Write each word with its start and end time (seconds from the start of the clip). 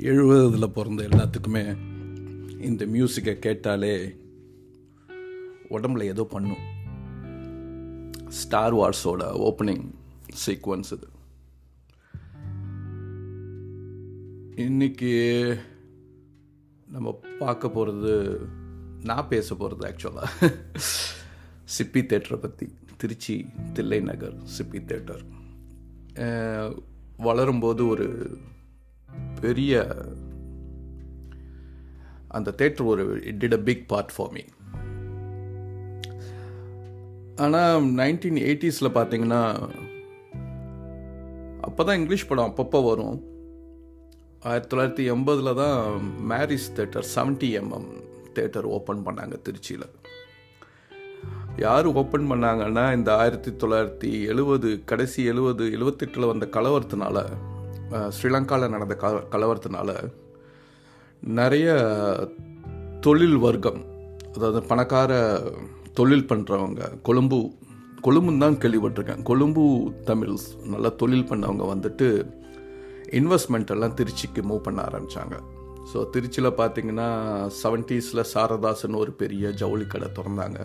எழுபதில் 0.00 0.72
பிறந்த 0.72 1.02
எல்லாத்துக்குமே 1.02 1.76
இந்த 2.60 2.86
மியூசிக்கை 2.86 3.38
கேட்டாலே 3.38 4.16
உடம்புல 5.70 6.02
ஏதோ 6.02 6.24
பண்ணும் 6.24 6.64
ஸ்டார் 8.28 8.74
வார்ஸோட 8.74 9.22
ஓப்பனிங் 9.48 9.90
சீக்வன்ஸ் 10.46 10.92
இது. 10.92 11.08
இன்னைக்கு 14.56 15.12
நம்ம 16.88 17.20
பார்க்க 17.38 17.70
போகிறது 17.70 18.40
நான் 19.02 19.28
பேச 19.28 19.54
போகிறது 19.54 19.84
ஆக்சுவலாக 19.88 20.52
சிப்பி 21.78 22.02
தேட்டரை 22.02 22.36
பற்றி 22.36 22.74
திருச்சி 22.96 23.46
தில்லை 23.72 24.00
நகர் 24.00 24.36
சிப்பி 24.58 24.80
தேட்டர். 24.80 25.24
வளரும்போது 27.18 27.88
ஒரு 27.88 28.38
பெரிய 29.40 29.88
அந்த 32.28 32.54
தேட்டர் 32.56 32.84
ஒரு 32.84 33.20
it 33.24 33.44
did 33.44 33.52
a 33.52 33.58
big 33.58 33.88
part 33.88 34.12
for 34.16 34.30
me 34.32 34.40
ஆனால் 37.36 37.82
நைன்டீன் 37.82 38.40
எயிட்டிஸில் 38.48 38.94
பார்த்தீங்கன்னா 38.94 39.68
அப்போ 41.60 41.84
தான் 41.84 41.96
இங்கிலீஷ் 41.96 42.28
படம் 42.28 42.54
அப்பப்போ 42.56 42.84
வரும். 42.84 43.24
ஆயிரத்தி 44.40 44.76
தொள்ளாயிரத்தி 44.76 45.14
எண்பதில் 45.14 45.54
தான் 45.54 46.00
Mary's 46.30 46.68
theatre 46.76 47.04
70 47.14 47.50
MM 47.60 47.88
theatre 48.34 48.62
open 48.62 49.06
பண்ணாங்க 49.06 49.36
திருச்சியில். 49.42 49.86
யார் 51.56 51.86
ஓப்பன் 51.86 52.30
பண்ணாங்கன்னா 52.30 52.94
இந்த 52.94 53.16
ஆயிரத்தி 53.16 53.50
தொள்ளாயிரத்தி 53.50 54.26
எழுபது 54.26 54.84
கடைசி 54.84 55.24
எழுபது 55.24 55.64
எழுபத்தெட்டில் 55.70 56.26
வந்த 56.26 56.48
கலவரத்தினால 56.52 57.24
ஸ்ரீலங்காவில் 58.16 58.72
நடந்த 58.74 58.94
கல 59.02 59.20
கலவரத்தினால 59.32 59.90
நிறைய 61.22 61.68
தொழில் 63.00 63.38
வர்க்கம் 63.38 63.80
அதாவது 64.34 64.62
பணக்கார 64.62 65.12
தொழில் 65.92 66.28
பண்ணுறவங்க 66.30 66.82
கொழும்பு 67.02 67.38
கொழும்புன்னு 68.06 68.42
தான் 68.44 68.58
கேள்விப்பட்டிருக்கேன். 68.62 69.22
கொழும்பு 69.22 69.92
தமிழ்ஸ் 70.04 70.46
நல்லா 70.72 70.88
தொழில் 70.88 71.28
பண்ணவங்க 71.30 71.64
வந்துட்டு 71.74 72.08
இன்வெஸ்ட்மெண்ட் 73.20 73.72
எல்லாம் 73.74 73.96
திருச்சிக்கு 74.00 74.42
மூவ் 74.42 74.66
பண்ண 74.66 74.80
ஆரம்பித்தாங்க 74.82 75.36
ஸோ 75.92 75.98
திருச்சியில் 76.14 76.58
பார்த்தீங்கன்னா 76.60 77.08
செவன்ட்டீஸில் 77.62 78.28
சாரதாசன் 78.34 79.00
ஒரு 79.02 79.12
பெரிய 79.12 79.50
ஜவுளி 79.50 79.86
கடை 79.86 80.08
திறந்தாங்க. 80.18 80.60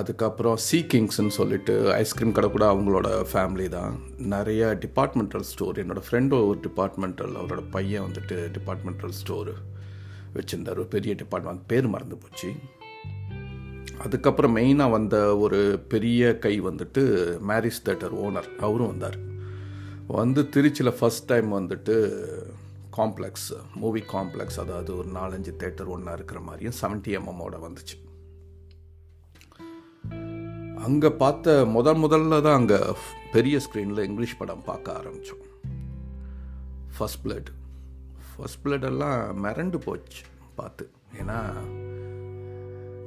அதுக்கப்புறம் 0.00 0.56
சீ 0.66 0.78
கிங்ஸ்ன்னு 0.92 1.34
சொல்லிட்டு 1.38 1.74
ஐஸ்கிரீம் 1.92 2.34
கடை 2.36 2.48
கூட 2.50 2.64
அவங்களோட 2.72 3.08
ஃபேமிலி 3.32 3.66
தான். 3.74 3.92
நிறைய 4.34 4.62
டிபார்ட்மெண்டல் 4.84 5.46
ஸ்டோர் 5.50 5.80
என்னோடய 5.82 6.06
ஃப்ரெண்டு 6.06 6.38
ஒரு 6.48 6.58
டிபார்ட்மெண்டல் 6.66 7.34
அவரோட 7.40 7.62
பையன் 7.70 8.06
வந்துட்டு 8.06 8.36
டிபார்ட்மெண்டல் 8.56 9.14
ஸ்டோர் 9.20 9.52
வச்சுருந்தார். 10.36 10.80
ஒரு 10.82 10.90
பெரிய 10.96 11.14
டிபார்ட்மெண்ட் 11.22 11.62
பேர் 11.66 11.92
மறந்து 11.94 12.16
போச்சு. 12.16 12.50
அதுக்கப்புறம் 14.04 14.56
மெயினாக 14.56 14.94
வந்த 14.96 15.16
ஒரு 15.36 15.60
பெரிய 15.92 16.38
கை 16.44 16.54
வந்துட்டு 16.68 17.02
மேரிஸ் 17.50 17.84
தேட்டர் 17.88 18.16
ஓனர் 18.24 18.48
அவரும் 18.66 18.90
வந்தார். 18.92 19.18
வந்து 20.20 20.42
திருச்சியில் 20.54 20.96
ஃபஸ்ட் 21.00 21.28
டைம் 21.32 21.50
வந்துட்டு 21.58 21.96
காம்ப்ளெக்ஸ் 22.98 23.50
மூவி 23.82 24.02
காம்ப்ளெக்ஸ் 24.14 24.58
அதாவது 24.64 24.90
ஒரு 24.96 25.08
நாலஞ்சு 25.20 25.54
தேட்டர் 25.62 25.92
ஒன்றா 25.96 26.12
இருக்கிற 26.18 26.40
மாதிரியும் 26.40 26.78
செவன்ட்டி 26.82 27.12
எம்எம்மோட 27.20 27.56
வந்துச்சு. 27.66 27.96
அங்கே 30.84 31.10
பார்த்த 31.10 31.52
முதல் 31.74 32.00
முதல்ல 32.04 32.40
தான் 32.46 32.58
அங்கே 32.58 32.78
பெரிய 33.32 33.56
ஸ்க்ரீனில் 33.64 34.06
இங்கிலீஷ் 34.08 34.38
படம் 34.38 34.64
பார்க்க 34.66 34.96
ஆரம்பித்தோம் 35.00 35.42
ஃபர்ஸ்ட் 36.96 37.20
பிளட் 37.24 37.50
ஃபர்ஸ்ட் 38.30 38.60
பிளட் 38.64 38.86
எல்லாம் 38.90 39.20
மிரண்டு 39.44 39.78
போச்சு 39.86 40.22
பார்த்து. 40.54 40.84
ஏன்னா 41.20 41.38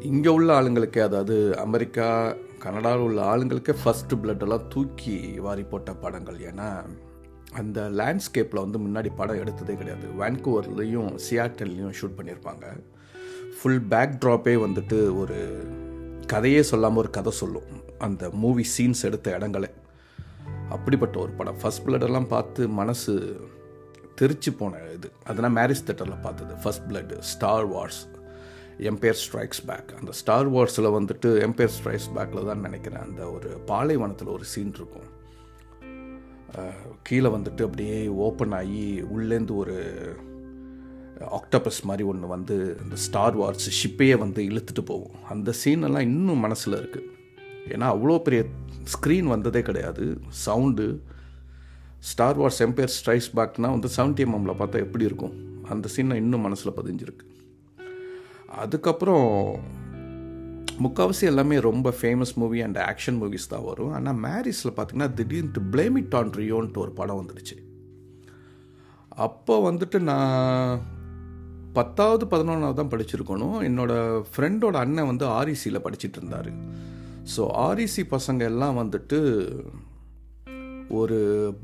இங்கே 0.01 0.29
உள்ள 0.29 0.49
ஆளுங்களுக்கே 0.59 0.99
அதாவது 0.99 1.35
அமெரிக்கா 1.65 2.07
கனடாவில் 2.59 3.05
உள்ள 3.07 3.21
ஆளுங்களுக்கே 3.33 3.75
ஃபர்ஸ்ட் 3.83 4.15
பிளட் 4.23 4.45
எல்லாம் 4.47 4.67
தூக்கி 4.67 5.17
வாரி 5.47 5.63
போட்ட 5.63 5.93
படங்கள். 5.93 6.39
ஏன்னா 6.51 6.69
அந்த 7.53 7.81
லேண்ட்ஸ்கேப்பில் 7.99 8.63
வந்து 8.65 8.79
முன்னாடி 8.85 9.11
படம் 9.15 9.41
எடுத்ததே 9.43 9.75
கிடையாது. 9.77 10.07
வேன்கூவர்லேயும் 10.21 11.11
சியாட்டல்லையும் 11.27 11.97
ஷூட் 11.99 12.17
பண்ணியிருப்பாங்க 12.19 12.65
ஃபுல் 13.59 13.83
பேக் 13.93 14.17
ட்ராப்பே 14.23 14.55
வந்துட்டு 14.65 14.99
ஒரு 15.21 15.37
கதையே 16.33 16.61
சொல்லாமல் 16.69 17.01
ஒரு 17.03 17.09
கதை 17.17 17.31
சொல்லும். 17.41 17.69
அந்த 18.05 18.29
மூவி 18.43 18.63
சீன்ஸ் 18.75 19.03
எடுத்த 19.09 19.35
இடங்களே. 19.37 19.69
அப்படிப்பட்ட 20.75 21.15
ஒரு 21.23 21.31
படம். 21.39 21.59
ஃபர்ஸ்ட் 21.61 21.85
பிளடெல்லாம் 21.87 22.27
பார்த்து 22.35 22.61
மனசு 22.79 23.13
தெரிச்சு 24.21 24.51
போன 24.59 24.77
இது. 24.95 25.09
அதெல்லாம் 25.29 25.55
மேரிஸ் 25.57 25.85
தேட்டரில் 25.87 26.25
பார்த்தது. 26.27 26.53
First 26.63 26.85
Blood 26.91 27.13
Star 27.31 27.67
Wars 27.73 28.01
Empire 28.89 29.19
Strikes 29.25 29.63
Back 29.69 29.91
அந்த 29.99 30.11
ஸ்டார் 30.21 30.49
வார்ஸில் 30.55 30.87
வந்துட்டு 30.97 31.29
எம்பையர் 31.45 31.75
ஸ்ட்ரைக்ஸ் 31.77 32.09
பேக்கில் 32.15 32.49
தான் 32.49 32.65
நினைக்கிறேன். 32.67 33.03
அந்த 33.07 33.21
ஒரு 33.35 33.49
பாலைவனத்தில் 33.71 34.33
ஒரு 34.37 34.45
சீன் 34.53 34.73
இருக்கும். 34.79 35.09
கீழே 37.07 37.29
வந்துட்டு 37.35 37.63
அப்படியே 37.67 37.97
ஓப்பன் 38.25 38.55
ஆகி 38.59 38.85
உள்ளேந்து 39.15 39.53
ஒரு 39.63 39.77
ஆக்டோபஸ் 41.37 41.79
மாதிரி 41.89 42.03
ஒன்று 42.11 42.27
வந்து 42.27 42.55
இந்த 42.83 42.95
ஸ்டார் 42.95 43.37
வார்ஸ் 43.39 43.67
ஷிப்பையே 43.79 44.17
வந்து 44.17 44.41
இழுத்துட்டு 44.49 44.83
போகும். 44.91 45.15
அந்த 45.33 45.53
சீனெல்லாம் 45.61 46.07
இன்னும் 46.09 46.43
மனசில் 46.45 46.79
இருக்குது 46.81 47.09
ஏன்னா 47.73 47.87
அவ்வளோ 47.93 48.17
பெரிய 48.27 48.41
ஸ்க்ரீன் 48.95 49.29
வந்ததே 49.33 49.61
கிடையாது. 49.61 50.05
Sound 50.45 50.85
Star 52.09 52.39
Wars 52.41 52.61
Empire 52.67 52.93
Strikes 52.97 53.31
பேக்னால் 53.37 53.75
வந்து 53.75 53.89
செவன்டி 53.97 54.23
எம்எம்மில் 54.25 54.59
பார்த்தா 54.59 54.83
எப்படி 54.85 55.03
இருக்கும்? 55.09 55.33
அந்த 55.73 55.89
சீனை 55.95 56.17
இன்னும் 56.23 56.45
மனசில் 56.47 56.77
பதிஞ்சிருக்கு. 56.79 57.25
அதுக்கப்புறம் 58.63 59.27
முக்கால்வாசி 60.85 61.25
எல்லாமே 61.31 61.59
ரொம்ப 61.59 61.93
famous 62.01 62.33
movie 62.41 62.59
and 62.61 62.77
action 62.77 63.17
movies 63.21 63.51
தான் 63.53 63.65
வரும். 63.69 63.93
ஆனால் 63.97 64.19
மேரிஸில் 64.25 64.75
பார்த்தீங்கன்னா 64.75 65.13
திடீர்னு 65.13 65.63
பிளேம் 65.73 65.97
இட் 66.01 66.15
ஆன் 66.19 66.31
ரியோன்ட்டு 66.41 66.83
ஒரு 66.83 66.91
படம் 66.91 67.19
வந்துடுச்சு. 67.21 67.57
அப்போ 69.25 69.71
வந்துட்டு 69.71 69.99
நான் 70.11 70.95
பத்தாவது 71.77 72.25
பதினொன்றாவது 72.31 72.79
தான் 72.79 72.93
படிச்சிருக்கணும். 72.93 73.57
என்னோட 73.69 73.93
ஃப்ரெண்டோட 74.33 74.75
அண்ணன் 74.83 75.11
வந்து 75.11 75.25
ஆர்இசியில் 75.39 75.83
படிச்சுட்டு 75.85 76.19
இருந்தார். 76.21 76.51
ஸோ 77.33 77.43
ஆர்இசி 77.67 78.03
பசங்க 78.15 78.43
எல்லாம் 78.51 78.79
வந்துட்டு 78.83 79.19
ஒரு 80.99 81.17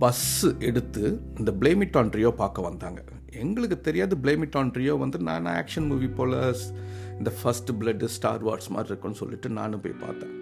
பஸ் 0.04 0.30
எடுத்து 0.70 1.04
இந்த 1.40 1.52
பிளேமிட்டான் 1.60 2.10
ட்ரியோ 2.14 2.32
பார்க்க 2.42 2.70
வந்தாங்க. 2.70 3.02
எங்களுக்கு 3.44 3.78
தெரியாது 3.88 4.16
பிளேமிட்டான் 4.24 4.72
ட்ரியோ 4.76 4.96
வந்து 5.04 5.18
நான் 5.28 5.48
ஆக்ஷன் 5.60 5.88
மூவி 5.92 6.10
போல் 6.18 6.36
இந்த 7.20 7.32
ஃபர்ஸ்ட் 7.38 7.72
பிளட்டு 7.80 8.10
ஸ்டார் 8.16 8.44
வார்ஸ் 8.48 8.74
மாதிரி 8.76 8.92
இருக்குன்னு 8.92 9.22
சொல்லிட்டு 9.22 9.50
நானும் 9.60 9.84
போய் 9.84 10.02
பார்த்தேன். 10.04 10.36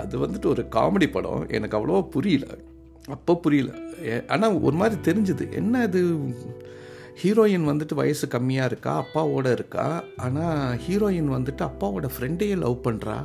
அது 0.00 0.14
வந்துட்டு 0.24 0.48
ஒரு 0.54 0.62
காமெடி 0.76 1.08
படம். 1.16 1.42
எனக்கு 1.56 1.76
அவ்வளோவா 1.78 2.02
புரியல. 2.16 2.46
அப்போ 3.14 3.32
புரியல. 3.44 3.72
ஆனால் 4.34 4.60
ஒரு 4.66 4.76
மாதிரி 4.82 4.98
தெரிஞ்சுது. 5.08 5.46
என்ன 5.60 5.82
இது? 5.88 6.02
ஹீரோயின் 7.20 7.68
வந்துட்டு 7.68 7.94
வயசு 8.00 8.26
கம்மியாக 8.34 8.68
இருக்கா? 8.70 8.92
அப்பாவோட 9.02 9.46
இருக்கா? 9.56 9.86
ஆனால் 10.24 10.76
ஹீரோயின் 10.84 11.30
வந்துட்டு 11.34 11.62
அப்பாவோட 11.70 12.08
ஃப்ரெண்டையே 12.14 12.56
லவ் 12.64 12.84
பண்ணுறா 12.88 13.16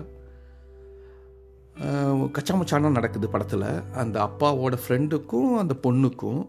கச்சாமச்சானம் 2.36 2.95
நடக்குது 2.98 3.28
படத்தில். 3.34 3.66
அந்த 4.01 4.18
அப்பாவோட 4.28 4.75
ஃப்ரெண்டுக்கும் 4.84 5.51
அந்த 5.62 5.74
பொண்ணுக்கும். 5.86 6.42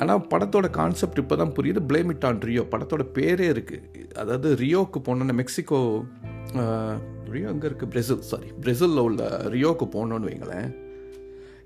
ஆனால் 0.00 0.24
படத்தோட 0.32 0.66
கான்செப்ட் 0.78 1.20
இப்போ 1.22 1.36
தான் 1.40 1.54
புரியுது. 1.56 1.80
பிளேம் 1.90 2.10
இட் 2.14 2.26
ஆன் 2.28 2.42
ரியோ 2.48 2.62
படத்தோட 2.72 3.04
பேரே 3.16 3.46
இருக்குது 3.54 4.04
அதாவது 4.22 4.50
ரியோக்கு 4.62 5.00
போனோன்னு 5.08 5.38
மெக்சிகோ 5.40 5.80
ரியோ 7.34 7.48
எங்கே 7.54 7.66
இருக்குது 7.68 7.92
பிரேசில் 7.94 8.28
சாரி 8.32 8.50
பிரேசிலில் 8.64 9.04
உள்ள 9.06 9.22
ரியோக்கு 9.54 9.88
போனோன்னு 9.96 10.30
வைங்களேன். 10.30 10.68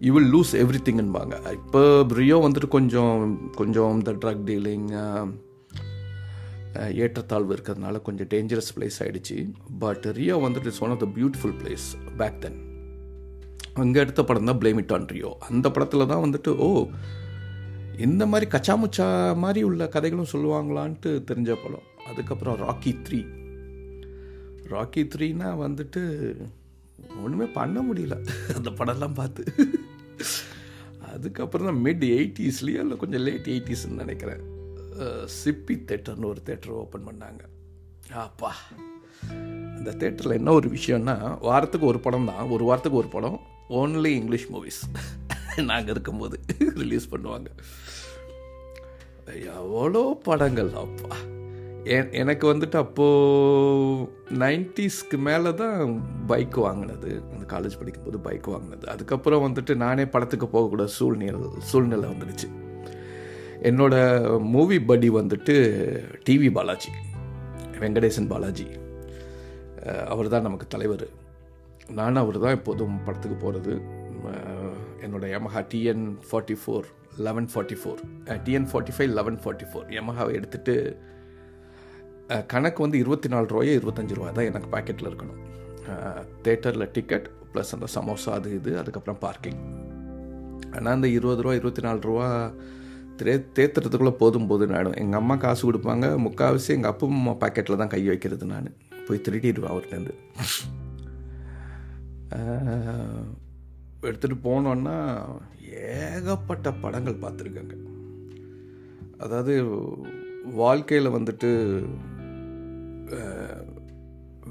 யூ 0.04 0.10
வில் 0.14 0.31
லூஸ் 0.34 0.52
எவ்ரி 0.60 0.81
திங்குன்பாங்க 0.87 1.34
இப்போ 1.56 1.81
ரியோ 2.20 2.37
வந்துட்டு 2.44 2.69
கொஞ்சம் 2.76 3.16
கொஞ்சம் 3.60 3.93
இந்த 3.99 4.12
ட்ரக் 4.22 4.44
டீலிங் 4.50 4.87
ஏற்றத்தாழ்வு 7.04 7.54
இருக்கிறதுனால 7.56 8.00
கொஞ்சம் 8.06 8.28
டேஞ்சரஸ் 8.34 8.70
பிளேஸ் 8.76 8.99
ஆகிடுச்சு 9.04 9.37
பட் 9.84 10.06
ரியோ 10.19 10.37
வந்துட்டு 10.44 10.70
it's 10.70 10.82
one 10.87 10.94
of 10.94 11.02
the 11.04 11.08
beautiful 11.19 11.54
place 11.60 11.87
back 12.20 12.38
then 12.44 12.58
அங்கே 13.82 14.00
எடுத்த 14.04 14.22
படம் 14.31 14.49
தான் 14.50 14.60
பிளேம் 14.62 14.81
இட் 14.82 14.94
ஆன் 14.96 15.06
ரியோ 15.16 15.31
அந்த 15.50 15.66
படத்தில் 15.76 16.10
தான் 16.12 16.25
வந்துட்டு 16.25 16.52
ஓ 16.66 16.69
இந்த 18.06 18.22
மாதிரி 18.32 18.46
கச்சாமுச்சா 18.54 19.06
மாதிரி 19.44 19.62
உள்ள 19.69 19.87
கதைகளும் 19.94 20.32
சொல்லுவாங்களான்ட்டு 20.32 21.10
தெரிஞ்ச 21.31 21.50
படம். 21.64 21.87
அதுக்கப்புறம் 22.10 22.56
ராக்கி 22.64 22.93
த்ரீ 23.06 23.20
ராக்கி 24.72 25.02
த்ரீனா 25.12 25.49
வந்துட்டு 25.64 26.02
ஒன்றுமே 27.25 27.46
பண்ண 27.58 27.78
முடியல. 27.88 28.16
அந்த 28.56 28.70
படம்லாம் 28.78 29.19
பார்த்து. 29.20 29.43
அதுக்கப்புறம் 31.12 31.69
தான் 31.69 31.81
மிட் 31.85 32.05
எயிட்டிஸ்லேயோ 32.17 32.82
இல்லை 32.85 32.97
கொஞ்சம் 32.97 33.20
லேட் 33.20 33.49
எயிட்டிஸ்ன்னு 33.55 34.00
நினைக்கிறேன். 34.03 34.43
சிப்பி 35.37 35.75
தேட்டர்னு 35.88 36.31
ஒரு 36.32 36.41
தேட்டர் 36.47 36.76
ஓப்பன் 36.82 37.06
பண்ணாங்க. 37.09 37.43
அப்பா. 38.26 38.50
அந்த 39.76 39.91
தேட்டரில் 40.00 40.38
என்ன 40.41 40.53
ஒரு 40.53 40.69
விஷயம்னா 40.69 41.17
வாரத்துக்கு 41.41 41.87
ஒரு 41.87 42.00
படம் 42.06 42.29
தான். 42.31 42.49
ஒரு 42.49 42.64
வாரத்துக்கு 42.64 42.99
ஒரு 42.99 43.09
படம். 43.09 43.38
ஓன்லி 43.69 44.12
இங்கிலீஷ் 44.20 44.49
மூவிஸ் 44.53 44.81
நாங்கள் 45.62 45.94
இருக்கும்போது 45.94 46.37
ரிலீஸ் 46.59 47.06
பண்ணுவாங்க. 47.14 47.49
எவ்வளோ 49.56 50.03
படங்கள் 50.23 50.70
அப்பா. 50.85 51.17
எனக்கு 52.20 52.44
வந்துட்டு 52.52 52.76
அப்போது 52.84 54.08
நைன்டிஸ்க்கு 54.43 55.17
மேலே 55.29 55.50
தான் 55.61 55.81
பைக் 56.26 56.58
வாங்கினது. 56.64 57.11
அந்த 57.32 57.44
காலேஜ் 57.52 57.79
படிக்கும்போது 57.79 58.19
பைக் 58.26 58.46
வாங்கினது. 58.52 58.87
அதுக்கப்புறம் 58.93 59.44
வந்துட்டு 59.46 59.73
நானே 59.84 60.05
படத்துக்கு 60.14 60.46
போகக்கூட 60.46 60.84
சூழ்நிலை 60.99 61.40
சூழ்நிலை 61.70 62.08
வந்துடுச்சு. 62.12 62.49
என்னோட 63.70 63.94
மூவி 64.55 64.81
படி 64.90 65.11
வந்துட்டு 65.11 65.56
டிவி 66.29 66.50
பாலாஜி 66.58 66.93
வெங்கடேசன் 67.82 68.31
பாலாஜி. 68.32 68.69
அவர் 70.12 70.32
தான் 70.35 70.46
நமக்கு 70.49 70.67
தலைவர். 70.75 71.06
நானும் 71.99 72.23
அவர் 72.23 72.38
தான் 72.44 72.56
எப்போதும் 72.58 72.96
படத்துக்கு 73.06 73.37
போகிறது 73.44 73.73
என்னோட 75.05 75.25
Yamaha 75.37 75.61
TN 75.73 76.05
forty 76.28 76.56
four 76.62 76.87
eleven 77.26 77.49
forty 77.52 77.76
four 77.81 78.00
TN 78.44 78.69
forty 78.73 78.94
five 78.96 79.11
eleven 79.19 79.38
forty 79.44 79.67
four 79.70 79.88
யமஹாவை 79.96 80.32
எடுத்துகிட்டு 80.38 80.76
கணக்கு 82.52 82.80
வந்து 82.82 82.98
இருபத்தி 82.98 83.28
நாலு 83.28 83.46
ரூபாயோ 83.46 83.72
இருபத்தஞ்சி 83.78 84.14
ரூபா 84.19 84.30
தான் 84.30 84.48
எனக்கு 84.50 84.69
பாக்கெட்டில் 84.74 85.08
இருக்கணும். 85.10 85.40
தேட்டரில் 86.44 86.92
டிக்கெட் 86.92 87.26
ப்ளஸ் 87.54 87.72
அந்த 87.76 87.86
சமோசா 87.94 88.30
அது 88.38 88.50
இது 88.58 88.70
அதுக்கப்புறம் 88.78 89.19
பார்க்கிங் 89.24 89.60
ஆனால் 90.76 90.94
அந்த 90.94 91.08
இருபது 91.08 91.42
ரூபா 91.42 91.54
இருபத்தி 91.54 91.82
நாலு 91.86 92.00
ரூபா 92.00 92.28
தே 93.20 93.32
தேத்துறதுக்குள்ளே 93.56 94.14
போதும் 94.20 94.46
போதும் 94.50 94.72
ஆகிடும் 94.76 94.98
எங்கள் 95.02 95.20
அம்மா 95.20 95.34
காசு 95.36 95.62
கொடுப்பாங்க 95.69 96.06
முக்கால்வாசி 96.26 96.70
எங்கள் 96.76 96.92
அப்பா 96.92 97.06
அம்மா 97.06 97.34
பாக்கெட்டில் 97.42 97.80
தான் 97.82 97.92
கை 97.94 98.02
வைக்கிறது 98.10 98.46
நான். 98.52 98.70
போய் 99.08 99.25
திருடிடுவேன் 99.26 99.72
அவர்கிட்டருந்து 99.72 100.14
எடுத்துகிட்டு 104.08 104.38
போனோன்னா 104.48 104.96
ஏகப்பட்ட 105.98 106.68
படங்கள் 106.84 107.22
பார்த்துருக்கேங்க. 107.25 107.75
அதாவது 109.25 109.52
வாழ்க்கையில் 110.62 111.14
வந்துட்டு 111.16 111.50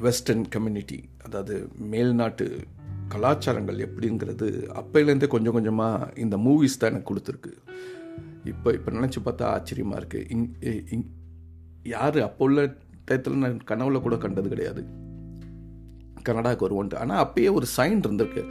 வெஸ்டர்ன் 0.06 0.46
கம்யூனிட்டி 0.56 1.00
அதாவது 1.25 1.56
மேல்நாட்டு 1.94 2.46
கலாச்சாரங்கள் 3.13 3.84
எப்படிங்கிறது 3.88 4.48
அப்போலேருந்தே 4.81 5.28
கொஞ்சம் 5.34 5.56
கொஞ்சமாக 5.58 6.12
இந்த 6.24 6.36
மூவிஸ் 6.46 6.80
தான் 6.81 6.92
எனக்கு 6.92 7.10
கொடுத்துருக்கு. 7.10 7.54
இப்போ 8.52 8.69
இப்போ 8.78 8.92
நினச்சி 8.98 9.19
பார்த்தா 9.25 9.52
ஆச்சரியமாக 9.56 10.00
இருக்குது 10.02 10.28
இங் 10.36 10.46
இங் 10.96 11.08
யார் 11.96 12.19
அப்போ 12.28 12.46
உள்ள 12.48 12.62
டயத்தில் 13.08 13.42
நான் 13.44 13.58
கனவுல 13.72 14.00
கூட 14.06 14.16
கண்டது 14.24 14.50
கிடையாது. 14.54 14.81
கனடாவுக்கு 16.28 16.66
வருவோன்ட்டு 16.68 17.02
ஆனால் 17.04 17.22
அப்பயே 17.25 17.50
ஒரு 17.58 17.68
சைன் 17.78 18.02
இருந்திருக்கு. 18.06 18.44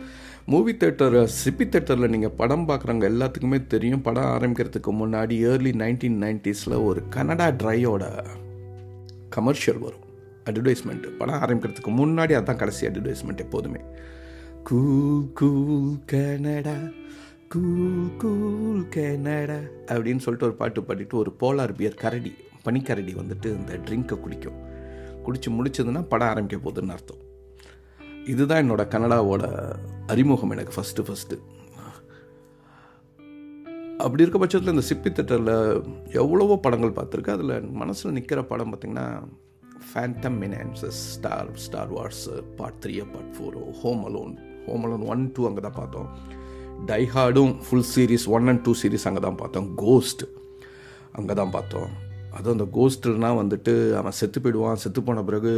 மூவி 0.53 0.73
தேட்டர் 0.83 1.17
சிப்பி 1.41 1.65
தேட்டரில் 1.65 2.13
நீங்கள் 2.15 2.37
படம் 2.41 2.69
பார்க்குறவங்க 2.69 3.07
எல்லாத்துக்குமே 3.13 3.59
தெரியும். 3.75 4.05
படம் 4.09 4.31
ஆரம்பிக்கிறதுக்கு 4.37 4.93
முன்னாடி 5.03 5.35
ஏர்லி 5.51 5.73
நைன்டீன் 5.83 6.21
நைன்டிஸில் 6.25 6.77
ஒரு 6.89 7.03
கனடா 7.17 7.49
ட்ரையோட 7.63 8.05
கமர்ஷியல் 9.31 9.81
வரும். 9.81 10.09
அட்வர்டைஸ்மெண்ட்டு 10.45 11.07
படம் 11.07 11.35
ஆரம்பிக்கிறதுக்கு 11.35 11.91
முன்னாடி 11.99 12.33
அதுதான் 12.33 12.57
கடைசி 12.57 12.87
அட்வர்டைஸ்மெண்ட் 12.87 13.37
எப்போதுமே. 13.37 13.81
Cool 14.65 15.33
cool 15.33 16.05
Canada 16.07 16.75
cool 17.49 18.17
cool 18.19 18.89
Canada 18.89 19.59
அப்படின்னு 19.87 20.25
சொல்லிட்டு 20.25 20.47
ஒரு 20.47 20.55
பாட்டு 20.55 20.81
பாடிட்டு 20.81 21.13
ஒரு 21.13 21.35
போலார் 21.41 21.75
பியர் 21.77 21.95
கரடி 21.95 22.35
பனிக்கரடி 22.65 23.15
வந்துட்டு 23.15 23.47
இந்த 23.47 23.77
ட்ரிங்கை 23.77 24.21
குடிக்கும். 24.21 24.59
குடித்து 25.23 25.51
முடிச்சதுன்னா 25.51 26.03
படம் 26.03 26.29
ஆரம்பிக்க 26.29 26.71
போகுதுன்னு 26.71 26.89
அர்த்தம். 26.89 27.29
இதுதான் 28.27 28.61
என்னோடய 28.63 28.89
கனடாவோட 28.95 29.73
அறிமுகம் 30.07 30.51
எனக்கு 30.51 30.81
ஃபஸ்ட்டு 30.81 31.03
ஃபஸ்ட்டு 31.03 31.39
அப்படி 34.05 34.23
இருக்க 34.25 34.39
பட்சத்தில் 34.41 34.75
இந்த 34.75 34.85
சிப்பி 34.89 35.11
தேட்டரில் 35.17 35.55
எவ்வளவோ 36.23 36.55
படங்கள் 36.65 36.97
பார்த்துருக்கு 36.99 37.33
அதில் 37.37 37.55
மனசில் 37.81 38.15
நிற்கிற 38.17 38.41
படம் 38.51 38.71
பார்த்திங்கன்னா 38.73 39.07
Phantom 39.89 40.37
Menaces 40.43 41.01
Star 41.15 41.51
Star 41.65 41.93
Wars 41.97 42.25
part 42.59 42.79
three 42.83 42.95
part 43.15 43.33
ஃபோரோ 43.37 43.63
Home 43.81 44.03
Alone 44.09 44.35
Home 44.67 44.85
Alone 44.87 45.05
one 45.13 45.25
two 45.37 45.47
அங்கே 45.49 45.63
தான் 45.67 45.79
பார்த்தோம். 45.81 46.09
டைஹார்டும் 46.91 47.53
full 47.65 47.89
series 47.95 48.27
one 48.37 48.49
and 48.53 48.63
two 48.67 48.73
series 48.83 49.07
அங்கே 49.11 49.23
தான் 49.27 49.41
பார்த்தோம். 49.43 49.69
கோஸ்ட் 49.85 50.25
அங்கே 51.19 51.35
தான் 51.41 51.55
பார்த்தோம். 51.57 51.91
அதுவும் 52.37 52.57
அந்த 52.57 52.67
கோஸ்ட்னா 52.77 53.31
வந்துட்டு 53.41 53.75
அவன் 54.01 54.17
செத்து 54.21 54.41
போயிடுவான். 54.45 54.81
செத்து 54.83 55.01
போன 55.09 55.23
பிறகு 55.29 55.53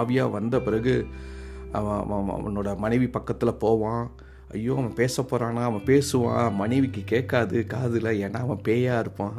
ஆவியாக 0.00 0.34
வந்த 0.36 0.56
பிறகு 0.66 0.94
அவன் 1.78 1.98
அவன் 2.04 2.34
அவனோட 2.38 2.70
மனைவி 2.84 3.08
பக்கத்தில் 3.16 3.60
போவான். 3.64 4.04
ஐயோ 4.56 4.72
அவன் 4.80 4.98
பேச 5.00 5.22
போகிறானா 5.22 5.62
அவன் 5.68 5.88
பேசுவான். 5.90 6.56
மனைவிக்கு 6.60 7.02
கேட்காது. 7.12 7.66
காதில் 7.66 8.08
ஏன்னா 8.24 8.40
அவன் 8.46 8.64
பேயாக 8.68 9.02
இருப்பான். 9.04 9.38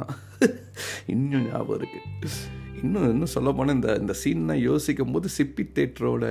இன்னும் 1.14 1.46
ஞாபகம் 1.50 1.78
இருக்குது 1.80 2.32
இன்னும் 2.82 3.08
இன்னும் 3.10 3.34
சொல்ல 3.34 3.52
போனால் 3.52 3.74
இந்த 3.74 3.90
இந்த 4.00 4.14
சீன்லாம் 4.22 4.64
யோசிக்கும் 4.70 5.12
போது 5.12 5.28
சிப்பி 5.36 5.64
தேட்டரோட 5.76 6.24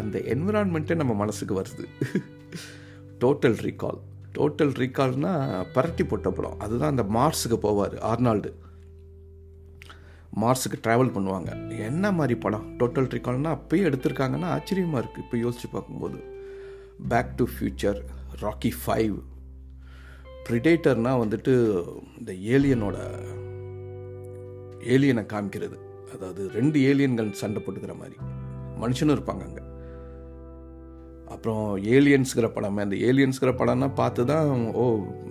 அந்த 0.00 0.18
என்விரான்மெண்ட்டே 0.18 0.94
நம்ம 0.94 1.14
மனசுக்கு 1.14 1.54
வருது. 1.60 1.86
டோட்டல் 3.24 3.58
ரீகால் 3.66 4.00
டோட்டல் 4.36 4.74
ரீகால்னால் 4.80 5.66
பரட்டி 5.74 6.04
போட்ட 6.08 6.30
படம். 6.30 6.58
அதுதான் 6.58 6.92
அந்த 6.94 7.06
மார்ஸுக்கு 7.16 7.58
போவார் 7.66 7.96
ஆர்னால்டு. 8.10 8.52
மார்ஸுக்கு 10.42 10.78
ட்ராவல் 10.84 11.14
பண்ணுவாங்க. 11.16 11.50
என்ன 11.88 12.12
மாதிரி 12.12 12.36
படம்? 12.44 12.68
டோட்டல் 12.78 13.10
ரீகால்னால் 13.14 13.56
அப்பயே 13.58 13.86
எடுத்திருக்காங்கன்னா 13.88 14.48
ஆச்சரியமாக 14.56 15.02
இருக்குது 15.02 15.24
இப்போ 15.26 15.36
யோசித்து 15.36 15.68
பார்க்கும்போது. 15.68 16.18
Back 16.98 17.36
to 17.36 17.44
Future 17.54 18.00
Rocky 18.40 18.72
Five 18.86 19.16
ப்ரிடேட்டர்னால் 20.48 21.20
வந்துட்டு 21.22 21.52
இந்த 22.18 22.32
ஏலியனோட 22.32 22.96
ஏலியனை 24.78 25.22
காமிக்கிறது. 25.26 25.76
அதாவது 26.14 26.50
ரெண்டு 26.50 26.80
ஏலியன்கள் 26.80 27.30
சண்டை 27.32 27.62
போட்டுக்கிற 27.62 27.94
மாதிரி. 27.98 28.16
மனுஷனும் 28.80 29.16
இருப்பாங்க 29.16 29.44
அங்கே. 29.48 29.62
அப்புறம் 31.26 31.76
ஏலியன்ஸுங்கிற 31.76 32.48
படமே 32.56 32.84
அந்த 32.86 32.96
ஏலியன்ஸுங்கிற 32.96 33.52
படம்னா 33.60 33.94
பார்த்து 33.94 34.24
தான் 34.24 34.72
ஓ 34.72 34.84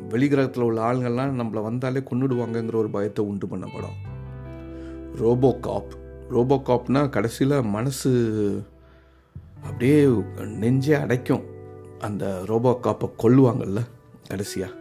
வெளிகிரகத்தில் 0.10 0.64
உள்ள 0.64 0.94
ஆளுங்கள்லாம் 0.94 1.40
நம்மளை 1.42 1.62
வந்தாலே 1.64 2.00
கொண்டுடுவாங்கங்கிற 2.00 2.76
ஒரு 2.76 2.90
பயத்தை 2.90 3.26
உண்டு 3.26 3.48
பண்ண 3.48 3.66
படம். 3.66 3.98
ரோபோ 5.16 5.60
காப் 5.62 5.94
ரோபோ 6.30 6.56
காப்னா 6.68 7.10
கடைசியில் 7.10 7.62
மனசு 7.62 8.12
அப்படியே 9.64 10.08
நெஞ்சே 10.38 10.94
அடைக்கும். 10.94 11.44
அந்த 12.08 12.26
ரோபோ 12.50 12.72
காப்பை 12.84 13.08
கொல்லுவாங்கள்ல 13.24 13.82
கடைசியாக 14.28 14.80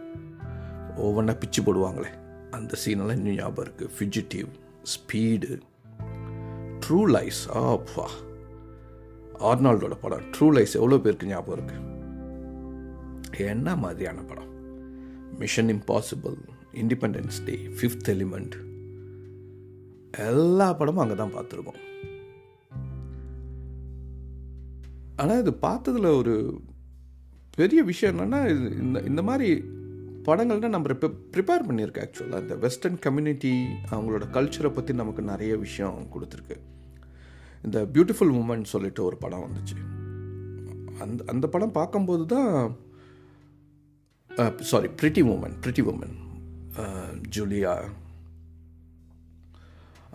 ஒவ்வொன்றா 1.03 1.33
பிச்சு 1.39 1.61
போடுவாங்களே. 1.61 2.11
அந்த 2.51 2.77
சீனெல்லாம் 2.83 3.19
இன்னும் 3.19 3.37
ஞாபகம் 3.37 3.65
இருக்குது 3.65 3.93
ஃபிஜிட்டிவ் 3.97 4.49
ஸ்பீடு 4.93 5.51
ட்ரூ 6.83 6.99
லைஸ் 7.15 7.41
ஆப்பா. 7.63 8.05
ஆர்னால்டோட 9.49 9.95
படம் 10.01 10.25
ட்ரூ 10.35 10.47
லைஸ் 10.55 10.73
எவ்வளோ 10.73 10.97
பேருக்கு 10.97 11.27
ஞாபகம் 11.27 11.55
இருக்கு? 11.57 11.77
என்ன 13.51 13.75
மாதிரியான 13.75 14.21
படம்? 14.21 14.51
Mission 15.39 15.71
Impossible 15.75 16.37
Independence 16.81 17.39
Day 17.45 17.55
Fifth 17.77 18.11
Element 18.15 18.55
எல்லா 20.29 20.67
படமும் 20.73 21.03
அங்கே 21.03 21.15
தான் 21.15 21.35
பார்த்துருக்கோம். 21.37 21.79
ஆனால் 25.15 25.39
இது 25.39 25.51
பார்த்ததில் 25.61 26.17
ஒரு 26.17 26.35
பெரிய 27.57 27.79
விஷயம் 27.89 28.11
என்னென்னா 28.13 28.39
இந்த 28.83 28.97
இந்த 29.09 29.21
மாதிரி 29.29 29.49
படங்கள்னால் 30.27 30.73
நம்ம 30.75 30.93
இப்போ 30.95 31.09
ப்ரிப்பேர் 31.33 31.65
பண்ணியிருக்கேன் 31.67 32.05
ஆக்சுவலாக 32.05 32.43
இந்த 32.45 32.55
வெஸ்டர்ன் 32.63 32.99
கம்யூனிட்டி 33.05 33.51
அவங்களோட 33.93 34.25
கல்ச்சரை 34.35 34.69
பற்றி 34.75 34.91
நமக்கு 35.01 35.23
நிறைய 35.31 35.53
விஷயம் 35.65 35.97
கொடுத்துருக்கு. 36.13 36.57
இந்த 37.65 37.79
பியூட்டிஃபுல் 37.93 38.33
உமன் 38.39 38.63
சொல்லிட்டு 38.73 39.01
ஒரு 39.09 39.17
படம் 39.23 39.45
வந்துச்சு. 39.45 39.77
அந்த 41.03 41.19
அந்த 41.33 41.45
படம் 41.53 41.77
பார்க்கும்போது 41.79 42.23
தான் 42.35 42.51
sorry 44.71 44.89
Pretty 44.99 45.23
Woman 45.33 45.57
Pretty 45.63 45.83
Woman 45.91 46.15
Julia. 47.35 47.73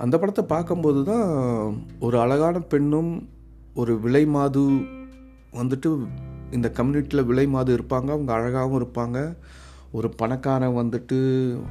அந்த 0.05 0.15
படத்தை 0.23 0.45
பார்க்கும்போது 0.55 1.01
தான் 1.13 1.29
ஒரு 2.07 2.17
அழகான 2.25 2.57
பெண்ணும் 2.73 3.13
ஒரு 3.81 3.93
விலை 4.07 4.25
மாது 4.37 4.65
வந்துட்டு 5.61 5.91
இந்த 6.51 6.73
கம்யூனிட்டியில் 6.77 7.25
விலை 7.25 7.47
மாது 7.47 7.79
இருப்பாங்க 7.79 8.09
அவங்க 8.15 8.33
அழகாகவும் 8.33 8.81
இருப்பாங்க. 8.83 9.37
ஒரு 9.93 10.09
பணக்காரன் 10.17 10.79
வந்துட்டு 10.79 11.19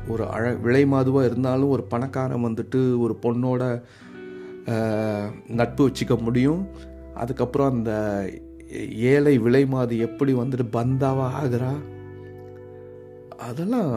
ஒரு 0.07 0.23
அழ 0.27 0.53
விலை 0.53 0.85
மாதுவாக 0.85 1.25
இருந்தாலும் 1.25 1.69
ஒரு 1.69 1.83
பணக்காரன் 1.83 2.45
வந்துட்டு 2.45 2.79
ஒரு 2.97 3.17
பொண்ணோட 3.21 3.81
நட்பு 5.47 5.81
வச்சுக்க 5.87 6.21
முடியும். 6.21 6.67
அதுக்கப்புறம் 7.15 7.71
அந்த 7.71 7.91
ஏழை 9.11 9.37
விலை 9.37 9.65
மாது 9.65 9.97
எப்படி 9.97 10.33
வந்துட்டு 10.33 10.65
பந்தாவாக 10.71 11.37
ஆகிறா? 11.41 11.71
அதெல்லாம் 13.37 13.91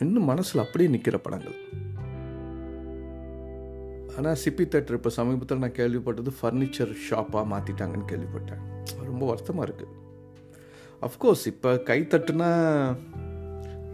இன்னும் 0.00 0.24
மனசில் 0.24 0.64
அப்படியே 0.64 0.90
நிற்கிற 0.90 1.18
படங்கள். 1.18 1.58
ஆனால் 4.18 4.38
சிப்பி 4.42 4.64
தேட்டர் 4.72 4.96
இப்போ 4.98 5.10
சமீபத்தில் 5.18 5.62
நான் 5.62 5.78
கேள்விப்பட்டது 5.78 6.30
ஃபர்னிச்சர் 6.38 6.92
ஷாப்பாக 7.06 7.44
மாற்றிட்டாங்கன்னு 7.52 8.10
கேள்விப்பட்டேன். 8.12 8.62
ரொம்ப 9.08 9.22
வருத்தமாக 9.30 9.66
இருக்குது 9.68 9.94
அஃப்கோர்ஸ் 11.06 11.44
இப்போ 11.52 11.70
கை 11.88 11.98
தட்டுனா 12.12 12.50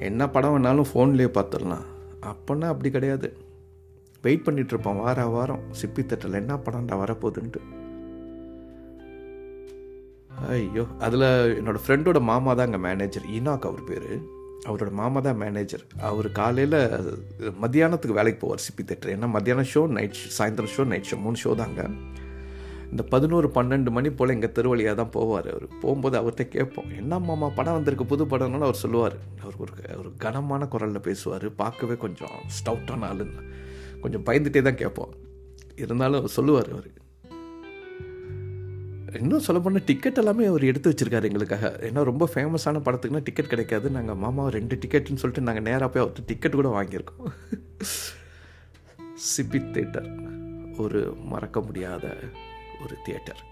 என்ன 0.09 0.29
படம் 0.35 0.55
வேணாலும் 0.55 0.91
ஃபோன்லேயே 0.91 1.31
பார்த்துடலாம் 1.39 1.87
அப்போன்னா 2.33 2.67
அப்படி 2.73 2.91
கிடையாது. 2.97 3.29
வெயிட் 4.25 4.45
பண்ணிகிட்டு 4.47 4.73
இருப்போம் 4.75 5.01
வார 5.05 5.25
வாரம். 5.35 5.63
சிப்பி 5.81 6.03
தேட்டரில் 6.11 6.41
என்ன 6.43 6.57
படம்டா 6.67 6.97
வரப்போகுதுன்ட்டு. 7.03 7.61
ஐயோ 10.53 10.85
அதில் 11.07 11.27
என்னோடய 11.59 11.83
ஃப்ரெண்டோட 11.85 12.21
மாமா 12.31 12.53
தான் 12.59 12.69
அங்கே 12.69 12.81
மேனேஜர் 12.87 13.27
ஈனாக் 13.37 13.69
அவர் 13.71 13.89
பேர். 13.91 14.09
அவரோட 14.67 14.91
மாமா 15.01 15.21
தான் 15.27 15.39
மேனேஜர் 15.43 15.85
அவர் 16.09 16.29
காலையில் 16.33 16.77
மத்தியானத்துக்கு 17.63 18.19
வேலைக்கு 18.19 18.41
போவார் 18.43 18.65
சிப்பி 18.67 18.83
தேட்டர் 18.89 19.13
ஏன்னா 19.15 19.29
மத்தியானம் 19.37 19.71
ஷோ 19.73 19.83
நைட் 19.97 20.19
சாயந்தரம் 20.39 20.75
ஷோ 20.75 20.85
நைட் 20.93 21.09
ஷோ 21.11 21.17
மூணு 21.25 21.41
ஷோ 21.45 21.53
தாங்க. 21.63 21.83
இந்த 22.93 23.03
பதினோரு 23.13 23.49
பன்னெண்டு 23.55 23.91
மணி 23.97 24.11
போல் 24.19 24.35
எங்கள் 24.35 24.55
தெருவழியாக 24.57 24.97
தான் 25.01 25.13
போவார் 25.17 25.49
அவர். 25.53 25.67
போகும்போது 25.83 26.17
அவர்கிட்ட 26.21 26.45
கேட்போம் 26.55 26.91
என்ன 27.01 27.19
மாமா 27.29 27.49
படம் 27.59 27.77
வந்திருக்கு 27.79 28.07
புது 28.13 28.25
படம்னாலும் 28.33 28.69
அவர் 28.69 28.83
சொல்லுவார். 28.85 29.17
அவர் 29.43 29.57
ஒரு 29.65 29.73
ஒரு 30.01 30.13
கனமான 30.25 30.69
குரலில் 30.75 31.07
பேசுவார். 31.09 31.47
பார்க்கவே 31.63 31.97
கொஞ்சம் 32.05 32.37
ஸ்டவுட்டான 32.57 33.09
ஆளுன்னு 33.13 33.45
கொஞ்சம் 34.05 34.27
பயந்துகிட்டே 34.29 34.63
தான் 34.69 34.83
கேட்போம். 34.83 35.15
இருந்தாலும் 35.83 36.27
சொல்லுவார் 36.39 36.71
அவர். 36.75 36.91
இன்னும் 39.21 39.41
சொல்ல 39.41 39.63
போனால் 39.63 39.85
டிக்கெட் 39.85 40.19
எல்லாமே 40.19 40.45
அவர் 40.45 40.65
எடுத்து 40.65 40.91
வச்சிருக்காரு 40.91 41.23
எங்களுக்காக. 41.23 41.79
ஏன்னா 41.81 42.03
ரொம்ப 42.03 42.31
ஃபேமஸான 42.35 42.81
படத்துக்குனா 42.85 43.21
டிக்கெட் 43.25 43.49
கிடைக்காது. 43.49 43.91
நாங்கள் 43.91 44.15
மாமா 44.15 44.49
ரெண்டு 44.49 44.79
டிக்கெட்னு 44.87 45.23
சொல்லிட்டு 45.23 45.41
நாங்கள் 45.41 45.63
நேராக 45.63 45.89
போய் 45.89 46.05
அவர்கிட்ட 46.05 46.27
டிக்கெட் 46.27 46.53
கூட 46.53 46.83
வாங்கியிருக்கோம். 46.83 47.33
சிபி 49.37 49.61
தேட்டர் 49.75 50.11
ஒரு 50.79 51.17
மறக்க 51.25 51.61
முடியாத 51.61 52.17
ஒரு 52.83 52.97
தியேட்டர் 53.05 53.51